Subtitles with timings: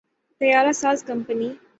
[0.41, 1.49] طیارہ ساز کمپنی